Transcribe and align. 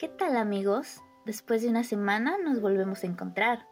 ¿Qué 0.00 0.08
tal 0.08 0.38
amigos? 0.38 1.02
Después 1.26 1.60
de 1.60 1.68
una 1.68 1.84
semana 1.84 2.38
nos 2.42 2.62
volvemos 2.62 3.04
a 3.04 3.06
encontrar. 3.06 3.66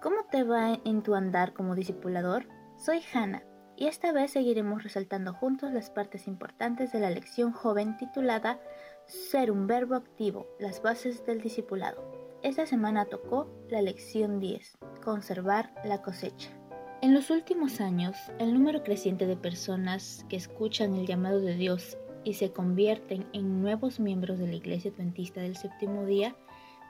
¿Cómo 0.00 0.24
te 0.30 0.44
va 0.44 0.80
en 0.86 1.02
tu 1.02 1.14
andar 1.14 1.52
como 1.52 1.74
discipulador? 1.74 2.48
Soy 2.78 3.02
Hannah 3.12 3.44
y 3.76 3.88
esta 3.88 4.12
vez 4.12 4.30
seguiremos 4.30 4.82
resaltando 4.82 5.34
juntos 5.34 5.70
las 5.70 5.90
partes 5.90 6.26
importantes 6.26 6.90
de 6.90 7.00
la 7.00 7.10
lección 7.10 7.52
joven 7.52 7.98
titulada 7.98 8.62
Ser 9.04 9.50
un 9.50 9.66
verbo 9.66 9.94
activo, 9.94 10.46
las 10.58 10.80
bases 10.80 11.26
del 11.26 11.42
discipulado. 11.42 12.02
Esta 12.42 12.64
semana 12.64 13.04
tocó 13.04 13.50
la 13.68 13.82
lección 13.82 14.40
10, 14.40 14.78
conservar 15.04 15.74
la 15.84 16.00
cosecha. 16.00 16.48
En 17.02 17.12
los 17.12 17.28
últimos 17.28 17.82
años, 17.82 18.16
el 18.38 18.54
número 18.54 18.82
creciente 18.82 19.26
de 19.26 19.36
personas 19.36 20.24
que 20.30 20.36
escuchan 20.36 20.94
el 20.94 21.06
llamado 21.06 21.42
de 21.42 21.56
Dios 21.56 21.98
y 22.24 22.34
se 22.34 22.52
convierten 22.52 23.26
en 23.32 23.62
nuevos 23.62 24.00
miembros 24.00 24.38
de 24.38 24.46
la 24.46 24.54
Iglesia 24.54 24.90
Adventista 24.90 25.40
del 25.40 25.56
Séptimo 25.56 26.04
Día 26.06 26.36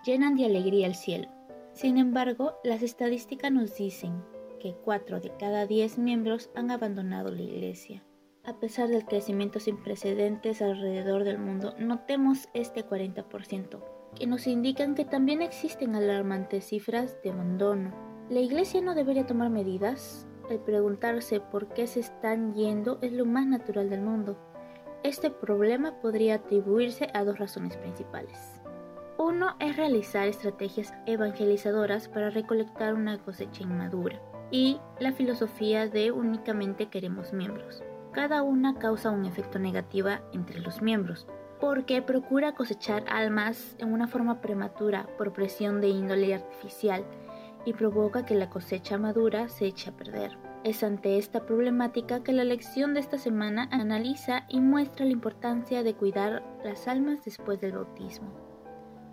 llenan 0.04 0.36
de 0.36 0.44
alegría 0.44 0.86
el 0.86 0.94
cielo. 0.94 1.28
Sin 1.72 1.98
embargo, 1.98 2.54
las 2.64 2.82
estadísticas 2.82 3.50
nos 3.50 3.74
dicen 3.76 4.22
que 4.60 4.74
4 4.84 5.20
de 5.20 5.32
cada 5.38 5.66
10 5.66 5.98
miembros 5.98 6.50
han 6.54 6.70
abandonado 6.70 7.30
la 7.30 7.42
Iglesia. 7.42 8.04
A 8.44 8.58
pesar 8.58 8.88
del 8.88 9.04
crecimiento 9.04 9.60
sin 9.60 9.76
precedentes 9.82 10.62
alrededor 10.62 11.24
del 11.24 11.38
mundo, 11.38 11.74
notemos 11.78 12.48
este 12.54 12.84
40%, 12.84 13.80
que 14.16 14.26
nos 14.26 14.46
indican 14.46 14.94
que 14.94 15.04
también 15.04 15.42
existen 15.42 15.94
alarmantes 15.94 16.66
cifras 16.66 17.16
de 17.22 17.30
abandono. 17.30 17.94
¿La 18.28 18.40
Iglesia 18.40 18.80
no 18.80 18.94
debería 18.94 19.26
tomar 19.26 19.48
medidas? 19.48 20.26
El 20.50 20.58
preguntarse 20.58 21.40
por 21.40 21.68
qué 21.68 21.86
se 21.86 22.00
están 22.00 22.52
yendo 22.54 22.98
es 23.00 23.12
lo 23.12 23.24
más 23.24 23.46
natural 23.46 23.88
del 23.88 24.02
mundo. 24.02 24.36
Este 25.04 25.30
problema 25.30 26.00
podría 26.00 26.36
atribuirse 26.36 27.08
a 27.12 27.24
dos 27.24 27.36
razones 27.36 27.76
principales. 27.76 28.60
Uno 29.18 29.56
es 29.58 29.76
realizar 29.76 30.28
estrategias 30.28 30.94
evangelizadoras 31.06 32.08
para 32.08 32.30
recolectar 32.30 32.94
una 32.94 33.18
cosecha 33.18 33.64
inmadura 33.64 34.20
y 34.52 34.80
la 35.00 35.12
filosofía 35.12 35.88
de 35.88 36.12
únicamente 36.12 36.86
queremos 36.86 37.32
miembros. 37.32 37.82
Cada 38.12 38.42
una 38.42 38.78
causa 38.78 39.10
un 39.10 39.24
efecto 39.24 39.58
negativa 39.58 40.22
entre 40.32 40.60
los 40.60 40.82
miembros, 40.82 41.26
porque 41.60 42.00
procura 42.00 42.54
cosechar 42.54 43.04
almas 43.08 43.74
en 43.78 43.92
una 43.92 44.06
forma 44.06 44.40
prematura 44.40 45.08
por 45.18 45.32
presión 45.32 45.80
de 45.80 45.88
índole 45.88 46.32
artificial 46.32 47.04
y 47.64 47.72
provoca 47.72 48.24
que 48.24 48.36
la 48.36 48.50
cosecha 48.50 48.98
madura 48.98 49.48
se 49.48 49.66
eche 49.66 49.90
a 49.90 49.96
perder. 49.96 50.51
Es 50.64 50.84
ante 50.84 51.18
esta 51.18 51.44
problemática 51.44 52.22
que 52.22 52.32
la 52.32 52.44
lección 52.44 52.94
de 52.94 53.00
esta 53.00 53.18
semana 53.18 53.68
analiza 53.72 54.44
y 54.48 54.60
muestra 54.60 55.04
la 55.04 55.10
importancia 55.10 55.82
de 55.82 55.94
cuidar 55.94 56.44
las 56.62 56.86
almas 56.86 57.24
después 57.24 57.60
del 57.60 57.72
bautismo. 57.72 58.32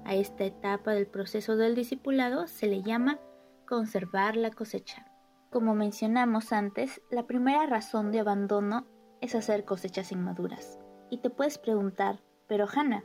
A 0.06 0.14
esta 0.14 0.44
etapa 0.44 0.91
del 0.91 1.08
proceso 1.08 1.56
del 1.56 1.73
discipulado 1.73 2.45
se 2.45 2.67
le 2.67 2.83
llama 2.83 3.19
conservar 3.66 4.36
la 4.36 4.52
cosecha. 4.52 5.08
Como 5.50 5.73
mencionamos 5.73 6.53
antes, 6.53 7.02
la 7.09 7.25
primera 7.25 7.66
razón 7.66 8.11
de 8.11 8.19
abandono 8.19 8.86
es 9.19 9.34
hacer 9.34 9.66
cosechas 9.66 10.11
inmaduras. 10.11 10.78
Y 11.09 11.17
te 11.17 11.31
puedes 11.31 11.58
preguntar, 11.58 12.22
pero 12.47 12.67
Hannah, 12.72 13.03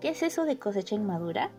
¿qué 0.00 0.08
es 0.08 0.24
eso 0.24 0.44
de 0.44 0.58
cosecha 0.58 0.96
inmadura? 0.96 1.52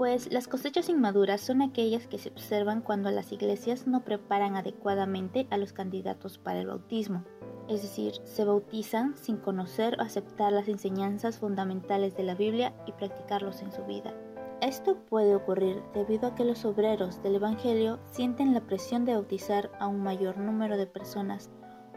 Pues 0.00 0.32
las 0.32 0.48
cosechas 0.48 0.88
inmaduras 0.88 1.42
son 1.42 1.60
aquellas 1.60 2.06
que 2.06 2.16
se 2.16 2.30
observan 2.30 2.80
cuando 2.80 3.10
las 3.10 3.32
iglesias 3.32 3.86
no 3.86 4.02
preparan 4.02 4.56
adecuadamente 4.56 5.46
a 5.50 5.58
los 5.58 5.74
candidatos 5.74 6.38
para 6.38 6.58
el 6.58 6.68
bautismo, 6.68 7.22
es 7.68 7.82
decir, 7.82 8.14
se 8.24 8.46
bautizan 8.46 9.14
sin 9.14 9.36
conocer 9.36 9.98
o 9.98 10.02
aceptar 10.02 10.54
las 10.54 10.68
enseñanzas 10.68 11.38
fundamentales 11.38 12.16
de 12.16 12.22
la 12.22 12.34
Biblia 12.34 12.72
y 12.86 12.92
practicarlos 12.92 13.60
en 13.60 13.72
su 13.72 13.84
vida. 13.84 14.14
Esto 14.62 14.96
puede 14.96 15.34
ocurrir 15.34 15.82
debido 15.92 16.28
a 16.28 16.34
que 16.34 16.46
los 16.46 16.64
obreros 16.64 17.22
del 17.22 17.34
Evangelio 17.34 17.98
sienten 18.10 18.54
la 18.54 18.62
presión 18.62 19.04
de 19.04 19.12
bautizar 19.12 19.70
a 19.80 19.86
un 19.86 20.02
mayor 20.02 20.38
número 20.38 20.78
de 20.78 20.86
personas 20.86 21.50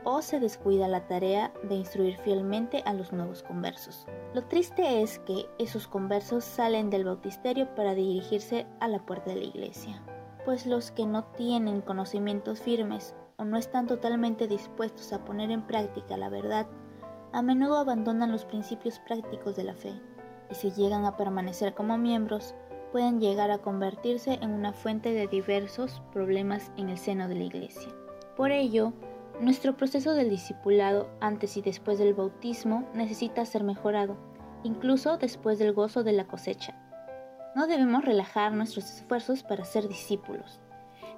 o 0.04 0.22
se 0.22 0.40
descuida 0.40 0.88
la 0.88 1.08
tarea 1.08 1.54
de 1.64 1.76
instruir 1.76 2.18
fielmente 2.18 2.84
a 2.86 2.94
los 2.94 3.12
nuevos 3.14 3.44
conversos. 3.44 4.06
Lo 4.34 4.44
triste 4.44 5.02
es 5.02 5.20
que 5.20 5.46
esos 5.60 5.88
conversos 5.88 6.44
salen 6.44 6.90
del 6.90 7.06
bautisterio 7.06 7.74
para 7.76 7.96
dirigirse 7.96 8.66
a 8.80 8.88
la 8.88 9.06
puerta 9.06 9.32
de 9.32 9.38
la 9.38 9.46
iglesia, 9.46 10.02
pues 10.46 10.66
los 10.66 10.92
que 10.92 11.06
no 11.06 11.24
tienen 11.36 11.82
conocimientos 11.82 12.60
firmes 12.60 13.16
o 13.38 13.46
no 13.46 13.58
están 13.58 13.88
totalmente 13.88 14.48
dispuestos 14.48 15.14
a 15.14 15.24
poner 15.24 15.52
en 15.52 15.66
práctica 15.66 16.18
la 16.18 16.30
verdad, 16.30 16.68
a 17.32 17.42
menudo 17.42 17.78
abandonan 17.78 18.32
los 18.32 18.46
principios 18.46 19.00
prácticos 19.00 19.56
de 19.56 19.64
la 19.64 19.74
fe, 19.74 19.94
y 20.52 20.56
si 20.56 20.72
llegan 20.72 21.06
a 21.06 21.18
permanecer 21.18 21.74
como 21.74 21.98
miembros, 21.98 22.54
pueden 22.92 23.20
llegar 23.20 23.50
a 23.50 23.58
convertirse 23.58 24.36
en 24.42 24.52
una 24.52 24.72
fuente 24.72 25.14
de 25.14 25.28
diversos 25.28 26.04
problemas 26.12 26.72
en 26.78 26.90
el 26.90 26.98
seno 27.00 27.28
de 27.28 27.34
la 27.36 27.44
iglesia. 27.44 27.90
Por 28.38 28.52
ello, 28.52 28.94
nuestro 29.40 29.76
proceso 29.76 30.14
del 30.14 30.30
discipulado 30.30 31.10
antes 31.20 31.58
y 31.58 31.62
después 31.62 32.00
del 32.00 32.14
bautismo 32.14 32.88
necesita 32.94 33.46
ser 33.46 33.64
mejorado, 33.64 34.18
incluso 34.64 35.18
después 35.18 35.60
del 35.60 35.74
gozo 35.74 36.04
de 36.04 36.14
la 36.14 36.26
cosecha. 36.26 36.80
No 37.56 37.68
debemos 37.68 38.04
relajar 38.06 38.54
nuestros 38.54 38.86
esfuerzos 38.86 39.44
para 39.44 39.66
ser 39.66 39.88
discípulos. 39.88 40.60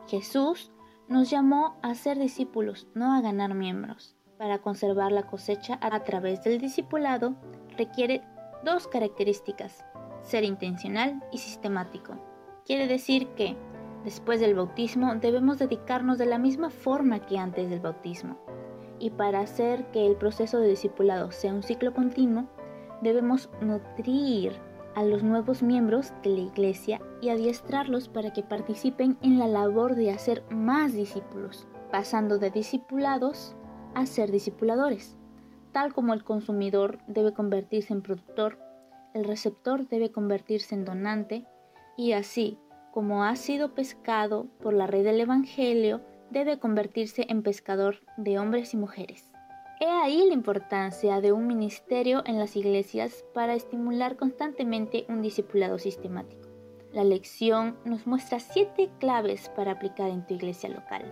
Jesús 0.08 0.72
nos 1.08 1.30
llamó 1.30 1.78
a 1.81 1.96
ser 1.96 2.18
discípulos, 2.18 2.88
no 2.94 3.14
a 3.14 3.22
ganar 3.22 3.53
miembros. 3.53 4.16
Para 4.38 4.59
conservar 4.59 5.12
la 5.12 5.24
cosecha 5.24 5.78
a 5.82 6.03
través 6.03 6.44
del 6.44 6.59
discipulado 6.59 7.36
requiere 7.78 8.22
dos 8.64 8.88
características, 8.88 9.86
ser 10.24 10.44
intencional 10.44 11.24
y 11.32 11.38
sistemático. 11.38 12.20
Quiere 12.66 12.88
decir 12.88 13.28
que 13.36 13.56
Después 14.05 14.39
del 14.39 14.53
bautismo 14.53 15.16
debemos 15.16 15.57
dedicarnos 15.57 16.19
de 16.19 16.27
la 16.27 16.38
misma 16.38 16.69
forma 16.69 17.25
que 17.25 17.39
antes 17.39 17.71
del 17.71 17.79
bautismo. 17.79 18.38
Y 18.99 19.09
para 19.09 19.39
hacer 19.39 19.89
que 19.91 20.05
el 20.05 20.16
proceso 20.16 20.59
de 20.59 20.69
discipulado 20.69 21.31
sea 21.31 21.51
un 21.51 21.63
ciclo 21.63 21.91
continuo, 21.91 22.45
debemos 23.01 23.49
nutrir 23.61 24.53
a 24.93 25.03
los 25.03 25.23
nuevos 25.23 25.63
miembros 25.63 26.13
de 26.21 26.29
la 26.29 26.41
iglesia 26.41 27.01
y 27.19 27.29
adiestrarlos 27.29 28.07
para 28.07 28.31
que 28.31 28.43
participen 28.43 29.17
en 29.23 29.39
la 29.39 29.47
labor 29.47 29.95
de 29.95 30.11
hacer 30.11 30.43
más 30.51 30.93
discípulos, 30.93 31.67
pasando 31.91 32.37
de 32.37 32.51
discipulados 32.51 33.55
a 33.95 34.05
ser 34.05 34.31
discipuladores. 34.31 35.17
Tal 35.72 35.93
como 35.93 36.13
el 36.13 36.23
consumidor 36.23 36.99
debe 37.07 37.33
convertirse 37.33 37.91
en 37.91 38.03
productor, 38.03 38.59
el 39.16 39.23
receptor 39.23 39.87
debe 39.87 40.11
convertirse 40.11 40.75
en 40.75 40.85
donante 40.85 41.45
y 41.97 42.11
así 42.11 42.59
como 42.95 43.25
ha 43.25 43.35
sido 43.35 43.73
pescado 43.73 44.47
por 44.61 44.73
la 44.73 44.88
red 44.88 45.03
del 45.03 45.19
Evangelio, 45.19 46.00
debe 46.31 46.59
convertirse 46.59 47.25
en 47.28 47.44
pescador 47.44 47.97
de 48.16 48.39
hombres 48.39 48.73
y 48.73 48.78
mujeres. 48.78 49.33
He 49.81 49.85
ahí 49.85 50.25
la 50.25 50.33
importancia 50.33 51.19
de 51.19 51.34
un 51.34 51.45
ministerio 51.45 52.23
en 52.25 52.39
las 52.39 52.55
iglesias 52.55 53.25
para 53.34 53.53
estimular 53.53 54.16
constantemente 54.16 55.05
un 55.09 55.22
discipulado 55.22 55.78
sistemático. 55.78 56.47
La 56.94 57.03
lección 57.03 57.75
nos 57.84 58.07
muestra 58.07 58.39
siete 58.39 58.89
claves 58.97 59.50
para 59.50 59.73
aplicar 59.73 60.09
en 60.09 60.25
tu 60.25 60.34
iglesia 60.34 60.69
local. 60.69 61.03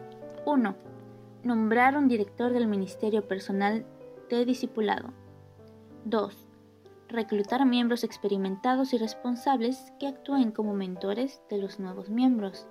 1. 0.46 0.76
Nombrar 1.44 1.98
un 1.98 2.08
director 2.08 2.54
del 2.54 2.70
ministerio 2.70 3.28
personal 3.28 3.86
de 4.30 4.46
discipulado. 4.46 5.10
2 6.06 6.43
reclutar 7.14 7.64
miembros 7.66 8.04
experimentados 8.04 8.92
y 8.94 8.98
responsables 8.98 9.94
que 10.00 10.08
actúen 10.08 10.52
como 10.52 10.74
mentores 10.74 11.42
de 11.48 11.60
los 11.60 11.80
nuevos 11.80 12.10
miembros. 12.10 12.68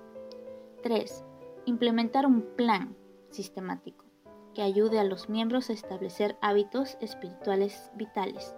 3. 0.83 1.23
Implementar 1.65 2.25
un 2.25 2.41
plan 2.57 2.95
sistemático 3.29 4.03
que 4.53 4.61
ayude 4.61 4.99
a 4.99 5.05
los 5.05 5.29
miembros 5.29 5.69
a 5.69 5.73
establecer 5.73 6.37
hábitos 6.41 6.97
espirituales 6.99 7.89
vitales, 7.95 8.53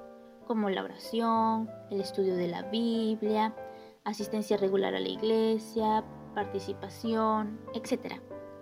como 0.47 0.71
la 0.71 0.83
oración, 0.83 1.69
el 1.91 2.01
estudio 2.01 2.35
de 2.35 2.47
la 2.47 2.63
Biblia, 2.63 3.55
asistencia 4.03 4.57
regular 4.57 4.95
a 4.95 4.99
la 4.99 5.07
iglesia, 5.07 6.03
participación, 6.33 7.59
etc. 7.75 8.19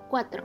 4. 0.09 0.43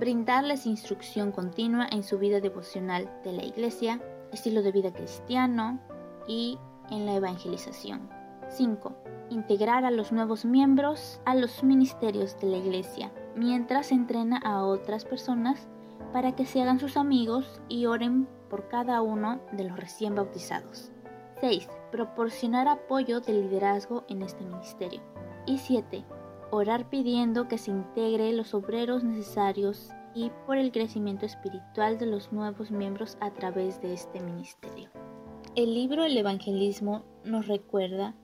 Brindarles 0.00 0.66
instrucción 0.66 1.30
continua 1.30 1.86
en 1.90 2.02
su 2.02 2.18
vida 2.18 2.40
devocional 2.40 3.08
de 3.22 3.32
la 3.32 3.44
iglesia 3.44 4.02
estilo 4.32 4.62
de 4.62 4.72
vida 4.72 4.92
cristiano 4.92 5.80
y 6.26 6.58
en 6.90 7.06
la 7.06 7.14
evangelización. 7.14 8.08
5. 8.48 8.94
Integrar 9.30 9.84
a 9.84 9.90
los 9.90 10.12
nuevos 10.12 10.44
miembros 10.44 11.20
a 11.24 11.34
los 11.34 11.64
ministerios 11.64 12.38
de 12.40 12.46
la 12.48 12.58
iglesia, 12.58 13.12
mientras 13.34 13.92
entrena 13.92 14.38
a 14.38 14.64
otras 14.64 15.04
personas 15.04 15.68
para 16.12 16.34
que 16.36 16.46
se 16.46 16.62
hagan 16.62 16.78
sus 16.78 16.96
amigos 16.96 17.60
y 17.68 17.86
oren 17.86 18.28
por 18.48 18.68
cada 18.68 19.02
uno 19.02 19.40
de 19.52 19.64
los 19.64 19.76
recién 19.76 20.14
bautizados. 20.14 20.90
6. 21.40 21.68
Proporcionar 21.90 22.68
apoyo 22.68 23.20
de 23.20 23.32
liderazgo 23.34 24.04
en 24.08 24.22
este 24.22 24.44
ministerio. 24.44 25.00
Y 25.44 25.58
7. 25.58 26.04
Orar 26.50 26.88
pidiendo 26.88 27.48
que 27.48 27.58
se 27.58 27.70
integre 27.70 28.32
los 28.32 28.54
obreros 28.54 29.04
necesarios 29.04 29.90
y 30.16 30.32
por 30.46 30.56
el 30.56 30.72
crecimiento 30.72 31.26
espiritual 31.26 31.98
de 31.98 32.06
los 32.06 32.32
nuevos 32.32 32.70
miembros 32.70 33.18
a 33.20 33.32
través 33.34 33.80
de 33.82 33.92
este 33.92 34.18
ministerio. 34.20 34.88
El 35.54 35.74
libro 35.74 36.04
El 36.04 36.16
Evangelismo 36.16 37.04
nos 37.22 37.46
recuerda 37.46 38.16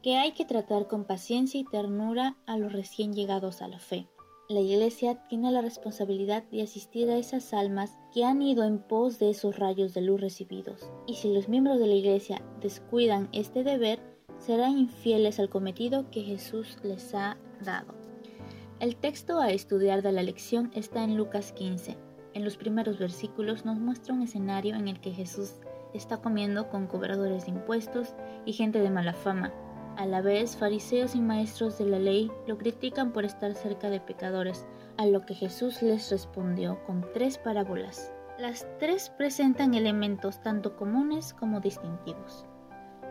que 0.00 0.16
hay 0.16 0.32
que 0.32 0.44
tratar 0.44 0.86
con 0.86 1.04
paciencia 1.04 1.60
y 1.60 1.64
ternura 1.64 2.36
a 2.46 2.56
los 2.56 2.72
recién 2.72 3.12
llegados 3.12 3.62
a 3.62 3.68
la 3.68 3.80
fe. 3.80 4.06
La 4.48 4.60
Iglesia 4.60 5.22
tiene 5.28 5.50
la 5.50 5.60
responsabilidad 5.60 6.44
de 6.50 6.62
asistir 6.62 7.10
a 7.10 7.18
esas 7.18 7.52
almas 7.52 7.98
que 8.12 8.24
han 8.24 8.42
ido 8.42 8.64
en 8.64 8.78
pos 8.78 9.18
de 9.18 9.30
esos 9.30 9.58
rayos 9.58 9.92
de 9.92 10.02
luz 10.02 10.20
recibidos, 10.20 10.90
y 11.06 11.14
si 11.14 11.32
los 11.32 11.48
miembros 11.48 11.78
de 11.78 11.86
la 11.86 11.94
Iglesia 11.94 12.42
descuidan 12.60 13.28
este 13.32 13.62
deber, 13.64 14.00
serán 14.38 14.78
infieles 14.78 15.38
al 15.38 15.50
cometido 15.50 16.10
que 16.10 16.22
Jesús 16.22 16.78
les 16.82 17.14
ha 17.14 17.36
dado. 17.64 17.99
El 18.80 18.96
texto 18.96 19.40
a 19.40 19.50
estudiar 19.50 20.02
de 20.02 20.10
la 20.10 20.22
lección 20.22 20.72
está 20.74 21.04
en 21.04 21.16
Lucas 21.16 21.52
15. 21.52 21.96
En 22.34 22.44
los 22.44 22.56
primeros 22.56 22.98
versículos 22.98 23.64
nos 23.64 23.78
muestra 23.78 24.14
un 24.14 24.22
escenario 24.22 24.74
en 24.74 24.88
el 24.88 25.00
que 25.00 25.12
Jesús 25.12 25.54
está 25.94 26.18
comiendo 26.18 26.68
con 26.68 26.86
cobradores 26.86 27.44
de 27.44 27.52
impuestos 27.52 28.14
y 28.44 28.52
gente 28.54 28.80
de 28.80 28.90
mala 28.90 29.12
fama, 29.12 29.52
a 30.00 30.06
la 30.06 30.22
vez, 30.22 30.56
fariseos 30.56 31.14
y 31.14 31.20
maestros 31.20 31.76
de 31.76 31.84
la 31.84 31.98
ley 31.98 32.30
lo 32.46 32.56
critican 32.56 33.12
por 33.12 33.26
estar 33.26 33.54
cerca 33.54 33.90
de 33.90 34.00
pecadores, 34.00 34.64
a 34.96 35.04
lo 35.04 35.26
que 35.26 35.34
Jesús 35.34 35.82
les 35.82 36.10
respondió 36.10 36.82
con 36.84 37.04
tres 37.12 37.36
parábolas. 37.36 38.10
Las 38.38 38.66
tres 38.78 39.10
presentan 39.10 39.74
elementos 39.74 40.40
tanto 40.42 40.76
comunes 40.76 41.34
como 41.34 41.60
distintivos. 41.60 42.46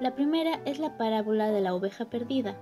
La 0.02 0.16
primera 0.16 0.62
es 0.66 0.80
la 0.80 0.98
parábola 0.98 1.52
de 1.52 1.62
la 1.62 1.76
oveja 1.76 2.06
perdida. 2.06 2.58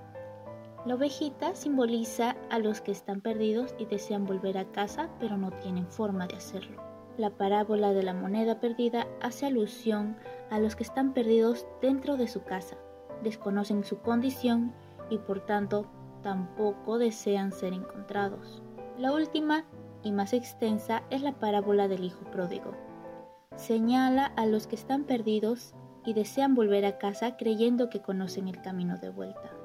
La 0.86 0.94
ovejita 0.94 1.54
simboliza 1.54 2.36
a 2.50 2.58
los 2.58 2.80
que 2.80 2.92
están 2.92 3.20
perdidos 3.20 3.74
y 3.78 3.86
desean 3.86 4.24
volver 4.24 4.56
a 4.58 4.70
casa 4.70 5.10
pero 5.18 5.36
no 5.36 5.50
tienen 5.50 5.86
forma 5.86 6.26
de 6.26 6.36
hacerlo. 6.36 6.82
La 7.16 7.30
parábola 7.30 7.92
de 7.92 8.04
la 8.04 8.14
moneda 8.14 8.60
perdida 8.60 9.08
hace 9.20 9.46
alusión 9.46 10.16
a 10.50 10.60
los 10.60 10.76
que 10.76 10.84
están 10.84 11.12
perdidos 11.12 11.66
dentro 11.82 12.16
de 12.16 12.28
su 12.28 12.44
casa, 12.44 12.76
desconocen 13.22 13.84
su 13.84 13.98
condición 13.98 14.72
y 15.10 15.18
por 15.18 15.40
tanto 15.44 15.86
tampoco 16.22 16.98
desean 16.98 17.52
ser 17.52 17.72
encontrados. 17.72 18.62
La 18.98 19.12
última 19.12 19.64
y 20.02 20.12
más 20.12 20.32
extensa 20.32 21.02
es 21.10 21.22
la 21.22 21.32
parábola 21.32 21.88
del 21.88 22.04
Hijo 22.04 22.24
Pródigo. 22.30 22.72
Señala 23.56 24.26
a 24.26 24.46
los 24.46 24.68
que 24.68 24.76
están 24.76 25.04
perdidos 25.04 25.74
y 26.04 26.14
desean 26.14 26.54
volver 26.54 26.86
a 26.86 26.98
casa 26.98 27.36
creyendo 27.36 27.90
que 27.90 28.00
conocen 28.00 28.46
el 28.46 28.62
camino 28.62 28.96
de 28.98 29.10
vuelta. 29.10 29.57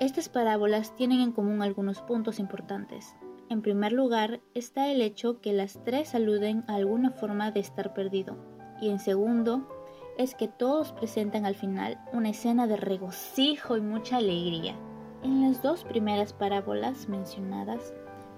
Estas 0.00 0.30
parábolas 0.30 0.96
tienen 0.96 1.20
en 1.20 1.30
común 1.30 1.60
algunos 1.60 2.00
puntos 2.00 2.38
importantes. 2.38 3.14
En 3.50 3.60
primer 3.60 3.92
lugar 3.92 4.40
está 4.54 4.88
el 4.88 5.02
hecho 5.02 5.42
que 5.42 5.52
las 5.52 5.84
tres 5.84 6.14
aluden 6.14 6.64
a 6.68 6.76
alguna 6.76 7.10
forma 7.10 7.50
de 7.50 7.60
estar 7.60 7.92
perdido 7.92 8.38
y 8.80 8.88
en 8.88 8.98
segundo 8.98 9.68
es 10.16 10.34
que 10.34 10.48
todos 10.48 10.92
presentan 10.92 11.44
al 11.44 11.54
final 11.54 12.00
una 12.14 12.30
escena 12.30 12.66
de 12.66 12.78
regocijo 12.78 13.76
y 13.76 13.82
mucha 13.82 14.16
alegría. 14.16 14.74
En 15.22 15.42
las 15.42 15.62
dos 15.62 15.84
primeras 15.84 16.32
parábolas 16.32 17.06
mencionadas, 17.10 17.92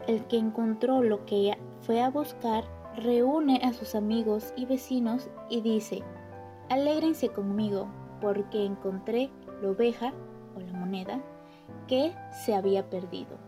el 0.09 0.26
que 0.26 0.38
encontró 0.38 1.00
lo 1.00 1.25
que 1.26 1.56
fue 1.82 2.03
a 2.03 2.11
buscar 2.11 2.64
reúne 2.97 3.61
a 3.62 3.73
sus 3.73 3.94
amigos 3.94 4.53
y 4.56 4.67
vecinos 4.67 5.31
y 5.49 5.61
dice, 5.61 6.03
alégrense 6.70 7.29
conmigo 7.29 7.87
porque 8.20 8.64
encontré 8.64 9.31
la 9.62 9.70
oveja 9.70 10.12
o 10.56 10.61
la 10.61 10.73
moneda 10.73 11.23
que 11.93 12.15
se 12.31 12.55
había 12.55 12.89
perdido. 12.89 13.39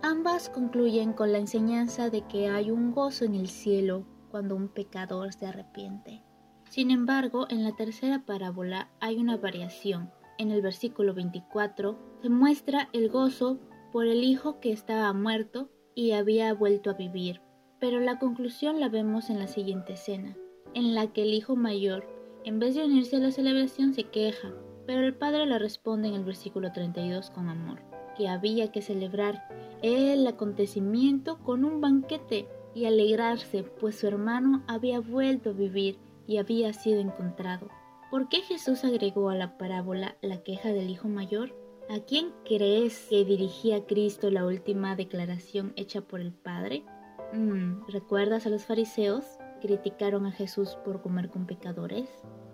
Ambas 0.00 0.48
concluyen 0.48 1.12
con 1.12 1.32
la 1.32 1.38
enseñanza 1.38 2.08
de 2.08 2.22
que 2.22 2.48
hay 2.48 2.70
un 2.70 2.92
gozo 2.92 3.26
en 3.26 3.34
el 3.34 3.48
cielo 3.48 4.06
cuando 4.30 4.56
un 4.56 4.68
pecador 4.68 5.34
se 5.34 5.44
arrepiente. 5.44 6.22
Sin 6.70 6.90
embargo, 6.90 7.44
en 7.50 7.62
la 7.62 7.72
tercera 7.76 8.24
parábola 8.24 8.90
hay 9.00 9.18
una 9.18 9.36
variación. 9.36 10.10
En 10.38 10.50
el 10.50 10.62
versículo 10.62 11.12
24 11.12 11.98
se 12.22 12.30
muestra 12.30 12.88
el 12.94 13.10
gozo 13.10 13.58
por 13.92 14.06
el 14.06 14.24
hijo 14.24 14.60
que 14.60 14.72
estaba 14.72 15.12
muerto 15.12 15.68
y 15.94 16.12
había 16.12 16.54
vuelto 16.54 16.88
a 16.88 16.94
vivir. 16.94 17.42
Pero 17.80 18.00
la 18.00 18.18
conclusión 18.18 18.80
la 18.80 18.88
vemos 18.88 19.28
en 19.28 19.38
la 19.38 19.46
siguiente 19.46 19.92
escena, 19.92 20.38
en 20.72 20.94
la 20.94 21.12
que 21.12 21.20
el 21.20 21.34
hijo 21.34 21.54
mayor, 21.54 22.08
en 22.46 22.60
vez 22.60 22.76
de 22.76 22.86
unirse 22.86 23.16
a 23.16 23.20
la 23.20 23.30
celebración, 23.30 23.92
se 23.92 24.04
queja, 24.04 24.54
pero 24.86 25.02
el 25.02 25.14
padre 25.14 25.44
le 25.44 25.58
responde 25.58 26.08
en 26.08 26.14
el 26.14 26.24
versículo 26.24 26.72
32 26.72 27.28
con 27.30 27.50
amor, 27.50 27.89
que 28.20 28.28
había 28.28 28.70
que 28.70 28.82
celebrar 28.82 29.48
el 29.80 30.26
acontecimiento 30.26 31.38
con 31.38 31.64
un 31.64 31.80
banquete 31.80 32.46
y 32.74 32.84
alegrarse, 32.84 33.62
pues 33.62 33.98
su 33.98 34.06
hermano 34.08 34.62
había 34.66 35.00
vuelto 35.00 35.50
a 35.50 35.54
vivir 35.54 35.96
y 36.26 36.36
había 36.36 36.74
sido 36.74 37.00
encontrado. 37.00 37.68
¿Por 38.10 38.28
qué 38.28 38.42
Jesús 38.42 38.84
agregó 38.84 39.30
a 39.30 39.36
la 39.36 39.56
parábola 39.56 40.18
la 40.20 40.42
queja 40.42 40.68
del 40.68 40.90
hijo 40.90 41.08
mayor? 41.08 41.56
¿A 41.88 42.00
quién 42.00 42.34
crees 42.44 43.06
que 43.08 43.24
dirigía 43.24 43.86
Cristo 43.86 44.30
la 44.30 44.44
última 44.44 44.96
declaración 44.96 45.72
hecha 45.76 46.02
por 46.02 46.20
el 46.20 46.34
Padre? 46.34 46.84
Mm, 47.32 47.86
¿Recuerdas 47.88 48.44
a 48.44 48.50
los 48.50 48.66
fariseos? 48.66 49.24
¿Criticaron 49.62 50.26
a 50.26 50.32
Jesús 50.32 50.76
por 50.84 51.00
comer 51.00 51.30
con 51.30 51.46
pecadores? 51.46 52.10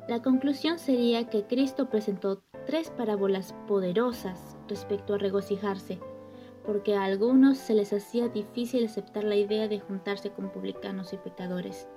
La 0.06 0.22
conclusión 0.22 0.78
sería 0.78 1.28
que 1.28 1.48
Cristo 1.48 1.90
presentó 1.90 2.44
tres 2.66 2.90
parábolas 2.90 3.52
poderosas 3.66 4.55
respecto 4.68 5.14
a 5.14 5.18
regocijarse, 5.18 5.98
porque 6.64 6.96
a 6.96 7.04
algunos 7.04 7.58
se 7.58 7.74
les 7.74 7.92
hacía 7.92 8.28
difícil 8.28 8.84
aceptar 8.84 9.24
la 9.24 9.36
idea 9.36 9.68
de 9.68 9.80
juntarse 9.80 10.30
con 10.30 10.50
publicanos 10.50 11.12
y 11.12 11.16
pecadores. 11.16 11.88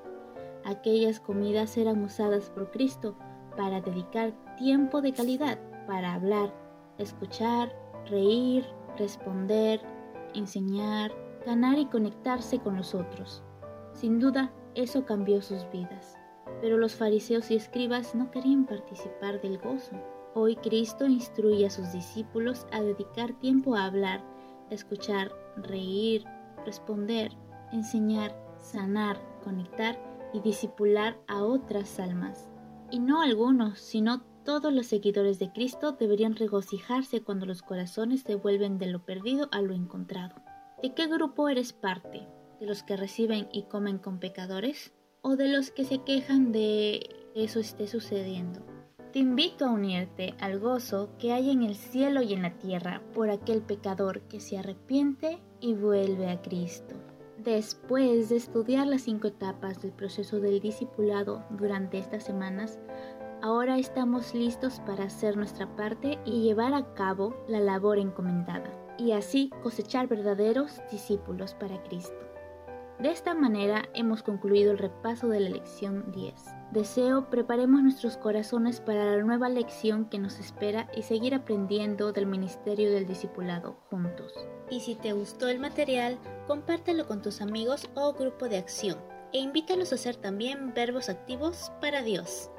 Aquellas 0.63 1.19
comidas 1.19 1.77
eran 1.77 2.03
usadas 2.03 2.49
por 2.49 2.69
Cristo 2.71 3.15
para 3.57 3.81
dedicar 3.81 4.33
tiempo 4.57 5.01
de 5.01 5.13
calidad, 5.13 5.59
para 5.87 6.13
hablar, 6.13 6.53
escuchar, 6.97 7.73
reír, 8.09 8.65
responder, 8.97 9.81
enseñar, 10.33 11.11
ganar 11.45 11.79
y 11.79 11.85
conectarse 11.85 12.59
con 12.59 12.75
los 12.75 12.93
otros. 12.93 13.43
Sin 13.93 14.19
duda, 14.19 14.53
eso 14.75 15.05
cambió 15.05 15.41
sus 15.41 15.69
vidas. 15.71 16.17
Pero 16.61 16.77
los 16.77 16.95
fariseos 16.95 17.49
y 17.51 17.55
escribas 17.55 18.15
no 18.15 18.31
querían 18.31 18.65
participar 18.65 19.41
del 19.41 19.57
gozo. 19.57 19.95
Hoy 20.35 20.55
Cristo 20.57 21.07
instruye 21.07 21.65
a 21.65 21.71
sus 21.71 21.91
discípulos 21.91 22.67
a 22.71 22.81
dedicar 22.81 23.33
tiempo 23.39 23.75
a 23.75 23.85
hablar, 23.85 24.23
escuchar, 24.69 25.31
reír, 25.57 26.23
responder, 26.65 27.31
enseñar, 27.71 28.35
sanar, 28.59 29.19
conectar 29.43 29.99
y 30.33 30.39
disipular 30.41 31.17
a 31.27 31.43
otras 31.43 31.99
almas. 31.99 32.47
Y 32.91 32.99
no 32.99 33.21
algunos, 33.21 33.79
sino 33.79 34.21
todos 34.45 34.71
los 34.71 34.87
seguidores 34.87 35.39
de 35.39 35.51
Cristo 35.51 35.93
deberían 35.93 36.35
regocijarse 36.35 37.21
cuando 37.21 37.47
los 37.47 37.61
corazones 37.63 38.21
se 38.21 38.35
vuelven 38.35 38.77
de 38.77 38.87
lo 38.87 39.05
perdido 39.05 39.49
a 39.51 39.61
lo 39.61 39.73
encontrado. 39.73 40.35
¿De 40.81 40.93
qué 40.93 41.07
grupo 41.07 41.49
eres 41.49 41.73
parte? 41.73 42.27
¿De 42.59 42.67
los 42.67 42.83
que 42.83 42.97
reciben 42.97 43.47
y 43.51 43.63
comen 43.63 43.97
con 43.97 44.19
pecadores? 44.19 44.93
¿O 45.21 45.35
de 45.35 45.49
los 45.49 45.71
que 45.71 45.85
se 45.85 46.03
quejan 46.03 46.51
de 46.51 47.09
eso 47.35 47.59
esté 47.59 47.87
sucediendo? 47.87 48.61
Te 49.11 49.17
invito 49.17 49.65
a 49.65 49.71
unirte 49.71 50.35
al 50.39 50.59
gozo 50.59 51.09
que 51.17 51.33
hay 51.33 51.49
en 51.49 51.63
el 51.63 51.75
cielo 51.75 52.21
y 52.21 52.33
en 52.33 52.43
la 52.43 52.51
tierra 52.59 53.01
por 53.15 53.31
aquel 53.31 53.63
pecador 53.63 54.21
que 54.21 54.39
se 54.39 54.59
arrepiente 54.59 55.39
y 55.59 55.73
vuelve 55.73 56.29
a 56.29 56.39
Cristo. 56.43 56.93
Después 57.43 58.29
de 58.29 58.35
estudiar 58.35 58.85
las 58.85 59.01
cinco 59.01 59.27
etapas 59.29 59.81
del 59.81 59.93
proceso 59.93 60.39
del 60.39 60.59
discipulado 60.59 61.43
durante 61.49 61.97
estas 61.97 62.23
semanas, 62.23 62.77
ahora 63.41 63.79
estamos 63.79 64.35
listos 64.35 64.79
para 64.85 65.05
hacer 65.05 65.37
nuestra 65.37 65.75
parte 65.75 66.19
y 66.23 66.43
llevar 66.43 66.75
a 66.75 66.93
cabo 66.93 67.35
la 67.47 67.61
labor 67.61 67.97
encomendada, 67.97 68.71
y 68.99 69.13
así 69.13 69.49
cosechar 69.63 70.07
verdaderos 70.07 70.81
discípulos 70.91 71.55
para 71.55 71.81
Cristo. 71.81 72.28
De 72.99 73.11
esta 73.11 73.33
manera 73.33 73.87
hemos 73.93 74.23
concluido 74.23 74.71
el 74.71 74.77
repaso 74.77 75.29
de 75.29 75.39
la 75.39 75.49
lección 75.49 76.11
10. 76.11 76.33
Deseo 76.73 77.29
preparemos 77.29 77.81
nuestros 77.81 78.17
corazones 78.17 78.81
para 78.81 79.05
la 79.05 79.23
nueva 79.23 79.47
lección 79.47 80.09
que 80.09 80.19
nos 80.19 80.37
espera 80.37 80.89
y 80.93 81.03
seguir 81.03 81.33
aprendiendo 81.33 82.11
del 82.11 82.25
ministerio 82.25 82.91
del 82.91 83.07
discipulado 83.07 83.77
juntos. 83.89 84.33
Y 84.69 84.81
si 84.81 84.95
te 84.95 85.13
gustó 85.13 85.47
el 85.47 85.59
material, 85.59 86.19
compártelo 86.45 87.07
con 87.07 87.21
tus 87.21 87.39
amigos 87.39 87.89
o 87.95 88.11
grupo 88.11 88.49
de 88.49 88.57
acción 88.57 88.97
e 89.31 89.39
invítalos 89.39 89.93
a 89.93 89.95
hacer 89.95 90.17
también 90.17 90.73
verbos 90.73 91.07
activos 91.07 91.71
para 91.79 92.01
Dios. 92.01 92.51